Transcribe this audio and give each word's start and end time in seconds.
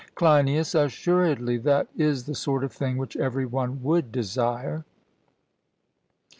CLEINIAS: 0.15 0.73
Assuredly, 0.73 1.57
that 1.59 1.87
is 1.95 2.25
the 2.25 2.33
sort 2.33 2.63
of 2.63 2.71
thing 2.73 2.97
which 2.97 3.15
every 3.17 3.45
one 3.45 3.83
would 3.83 4.11
desire. 4.11 4.83